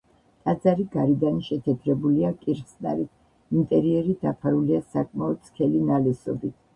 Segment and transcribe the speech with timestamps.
[0.47, 3.11] ტაძარი გარედან შეთეთრებულია კირხსნარით,
[3.59, 6.57] ინტერიერი დაფარულია საკმაოდ სქელი ნალესობით.